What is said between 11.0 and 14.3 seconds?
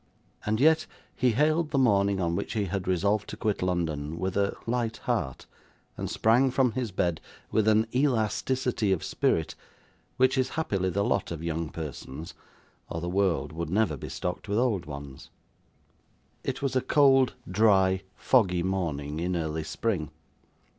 lot of young persons, or the world would never be